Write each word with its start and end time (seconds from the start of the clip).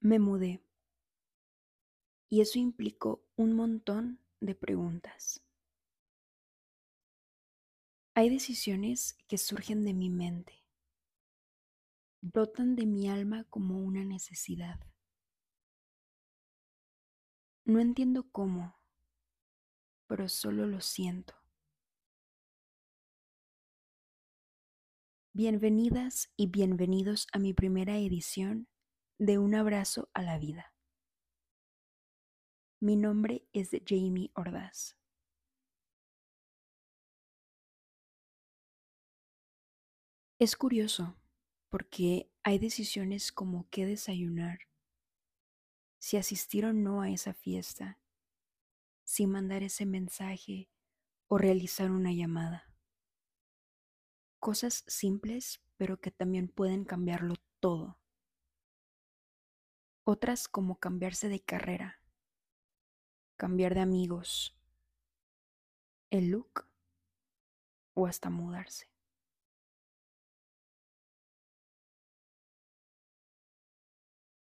Me 0.00 0.20
mudé 0.20 0.62
y 2.28 2.40
eso 2.40 2.60
implicó 2.60 3.26
un 3.34 3.54
montón 3.56 4.20
de 4.40 4.54
preguntas. 4.54 5.42
Hay 8.14 8.30
decisiones 8.30 9.18
que 9.26 9.38
surgen 9.38 9.84
de 9.84 9.94
mi 9.94 10.08
mente, 10.08 10.64
brotan 12.20 12.76
de 12.76 12.86
mi 12.86 13.08
alma 13.08 13.44
como 13.50 13.80
una 13.80 14.04
necesidad. 14.04 14.78
No 17.64 17.80
entiendo 17.80 18.30
cómo, 18.30 18.76
pero 20.06 20.28
solo 20.28 20.66
lo 20.66 20.80
siento. 20.80 21.34
Bienvenidas 25.32 26.32
y 26.36 26.46
bienvenidos 26.46 27.26
a 27.32 27.40
mi 27.40 27.52
primera 27.52 27.98
edición 27.98 28.68
de 29.18 29.36
Un 29.38 29.56
abrazo 29.56 30.08
a 30.14 30.22
la 30.22 30.38
vida. 30.38 30.72
Mi 32.80 32.94
nombre 32.94 33.48
es 33.52 33.70
Jamie 33.84 34.30
Ordaz. 34.34 34.96
Es 40.38 40.54
curioso 40.54 41.16
porque 41.68 42.30
hay 42.44 42.60
decisiones 42.60 43.32
como 43.32 43.68
qué 43.70 43.86
desayunar, 43.86 44.60
si 45.98 46.16
asistir 46.16 46.64
o 46.64 46.72
no 46.72 47.02
a 47.02 47.10
esa 47.10 47.34
fiesta, 47.34 47.98
si 49.02 49.26
mandar 49.26 49.64
ese 49.64 49.84
mensaje 49.84 50.70
o 51.26 51.38
realizar 51.38 51.90
una 51.90 52.12
llamada. 52.12 52.72
Cosas 54.38 54.84
simples 54.86 55.60
pero 55.76 56.00
que 56.00 56.12
también 56.12 56.48
pueden 56.48 56.84
cambiarlo 56.84 57.34
todo. 57.58 57.98
Otras 60.10 60.48
como 60.48 60.80
cambiarse 60.80 61.28
de 61.28 61.38
carrera, 61.38 62.00
cambiar 63.36 63.74
de 63.74 63.80
amigos, 63.80 64.58
el 66.08 66.30
look 66.30 66.66
o 67.92 68.06
hasta 68.06 68.30
mudarse. 68.30 68.90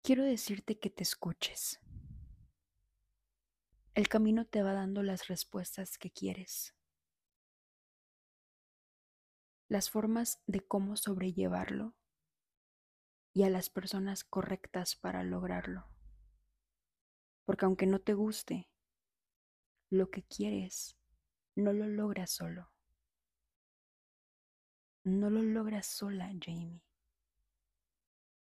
Quiero 0.00 0.24
decirte 0.24 0.78
que 0.78 0.88
te 0.88 1.02
escuches. 1.02 1.80
El 3.92 4.08
camino 4.08 4.46
te 4.46 4.62
va 4.62 4.72
dando 4.72 5.02
las 5.02 5.26
respuestas 5.26 5.98
que 5.98 6.10
quieres, 6.10 6.74
las 9.68 9.90
formas 9.90 10.42
de 10.46 10.66
cómo 10.66 10.96
sobrellevarlo 10.96 11.94
y 13.34 13.44
a 13.44 13.50
las 13.50 13.70
personas 13.70 14.24
correctas 14.24 14.96
para 14.96 15.22
lograrlo. 15.22 15.86
Porque 17.44 17.64
aunque 17.64 17.86
no 17.86 17.98
te 17.98 18.14
guste, 18.14 18.68
lo 19.90 20.10
que 20.10 20.22
quieres 20.22 20.96
no 21.54 21.72
lo 21.72 21.86
logras 21.86 22.30
solo. 22.30 22.70
No 25.04 25.30
lo 25.30 25.42
logras 25.42 25.86
sola, 25.86 26.30
Jamie. 26.40 26.82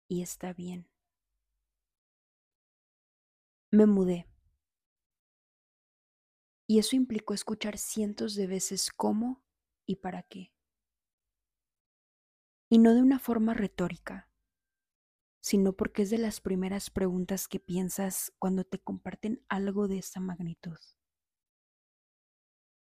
Y 0.10 0.22
está 0.24 0.54
bien. 0.54 0.90
Me 3.72 3.86
mudé. 3.86 4.28
Y 6.66 6.80
eso 6.80 6.96
implicó 6.96 7.34
escuchar 7.34 7.78
cientos 7.78 8.36
de 8.36 8.48
veces 8.48 8.92
cómo 8.92 9.44
y 9.86 9.98
para 9.98 10.24
qué. 10.24 10.52
Y 12.70 12.80
no 12.80 12.94
de 12.94 13.02
una 13.02 13.20
forma 13.20 13.54
retórica, 13.54 14.27
sino 15.48 15.72
porque 15.72 16.02
es 16.02 16.10
de 16.10 16.18
las 16.18 16.42
primeras 16.42 16.90
preguntas 16.90 17.48
que 17.48 17.62
piensas 17.62 18.34
cuando 18.38 18.66
te 18.66 18.80
comparten 18.80 19.46
algo 19.48 19.88
de 19.88 20.00
esa 20.00 20.20
magnitud. 20.20 20.78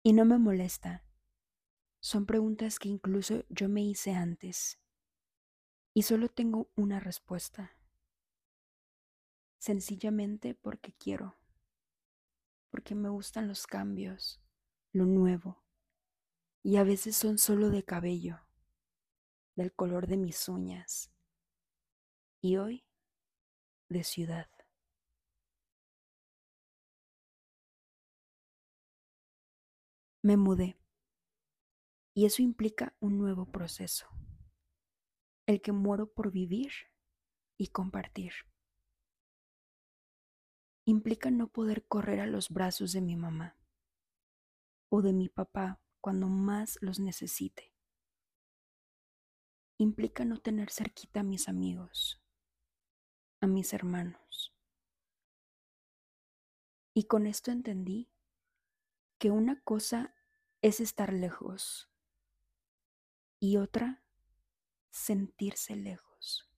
Y 0.04 0.12
no 0.12 0.26
me 0.26 0.38
molesta. 0.38 1.06
Son 2.02 2.26
preguntas 2.26 2.78
que 2.78 2.90
incluso 2.90 3.46
yo 3.48 3.70
me 3.70 3.84
hice 3.84 4.12
antes. 4.12 4.82
Y 5.94 6.02
solo 6.02 6.28
tengo 6.28 6.70
una 6.76 7.00
respuesta. 7.00 7.72
Sencillamente 9.60 10.54
porque 10.54 10.92
quiero. 10.92 11.38
Porque 12.70 12.96
me 12.96 13.08
gustan 13.08 13.48
los 13.48 13.66
cambios, 13.66 14.42
lo 14.92 15.06
nuevo. 15.06 15.64
Y 16.64 16.76
a 16.76 16.84
veces 16.84 17.16
son 17.16 17.38
solo 17.38 17.70
de 17.70 17.86
cabello, 17.86 18.42
del 19.56 19.72
color 19.72 20.08
de 20.08 20.18
mis 20.18 20.50
uñas. 20.50 21.14
Y 22.42 22.58
hoy, 22.58 22.86
de 23.90 24.04
ciudad. 24.04 24.48
Me 30.24 30.38
mudé. 30.38 30.78
Y 32.14 32.26
eso 32.26 32.42
implica 32.42 32.96
un 33.00 33.18
nuevo 33.18 33.52
proceso. 33.52 34.08
El 35.46 35.62
que 35.62 35.72
muero 35.72 36.12
por 36.12 36.32
vivir 36.32 36.72
y 37.58 37.68
compartir. 37.68 38.34
Implica 40.86 41.32
no 41.32 41.48
poder 41.48 41.86
correr 41.88 42.20
a 42.20 42.28
los 42.28 42.50
brazos 42.50 42.92
de 42.94 43.02
mi 43.02 43.16
mamá 43.16 43.58
o 44.90 45.02
de 45.02 45.14
mi 45.14 45.30
papá 45.30 45.82
cuando 46.02 46.28
más 46.28 46.78
los 46.82 47.00
necesite. 47.00 47.74
Implica 49.78 50.26
no 50.26 50.38
tener 50.38 50.72
cerquita 50.72 51.20
a 51.20 51.24
mis 51.24 51.48
amigos, 51.48 52.22
a 53.42 53.48
mis 53.48 53.74
hermanos. 53.74 54.54
Y 56.94 57.04
con 57.04 57.28
esto 57.28 57.52
entendí 57.52 58.10
que 59.20 59.32
una 59.32 59.62
cosa 59.62 60.16
es 60.62 60.80
estar 60.80 61.14
lejos 61.14 61.90
y 63.40 63.58
otra 63.58 64.04
sentirse 64.90 65.76
lejos. 65.76 66.50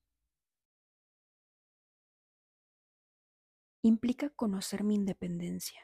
Implica 3.82 4.30
conocer 4.30 4.84
mi 4.84 4.94
independencia, 4.94 5.82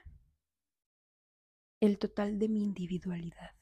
el 1.81 1.99
total 1.99 2.39
de 2.39 2.49
mi 2.49 2.63
individualidad. 2.63 3.55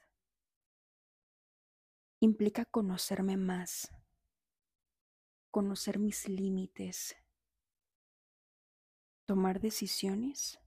Implica 2.21 2.65
conocerme 2.65 3.37
más, 3.37 3.93
conocer 5.51 5.99
mis 5.99 6.29
límites, 6.29 7.17
tomar 9.27 9.61
decisiones 9.61 10.61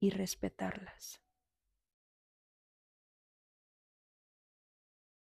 y 0.00 0.10
respetarlas. 0.10 1.20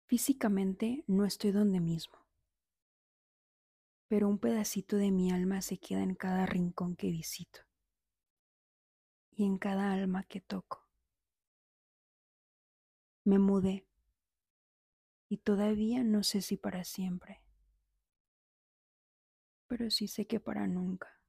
Físicamente 0.05 1.03
no 1.07 1.25
estoy 1.25 1.51
donde 1.51 1.79
mismo, 1.79 2.19
pero 4.07 4.29
un 4.29 4.37
pedacito 4.37 4.97
de 4.97 5.11
mi 5.11 5.31
alma 5.31 5.61
se 5.61 5.79
queda 5.79 6.03
en 6.03 6.13
cada 6.13 6.45
rincón 6.45 6.95
que 6.95 7.07
visito 7.07 7.61
y 9.31 9.45
en 9.45 9.57
cada 9.57 9.91
alma 9.91 10.23
que 10.23 10.39
toco. 10.39 10.87
Me 13.25 13.39
mudé 13.39 13.87
y 15.29 15.37
todavía 15.37 16.03
no 16.03 16.23
sé 16.23 16.41
si 16.41 16.57
para 16.57 16.83
siempre, 16.83 17.41
pero 19.67 19.89
sí 19.89 20.07
sé 20.07 20.27
que 20.27 20.39
para 20.39 20.67
nunca. 20.67 21.22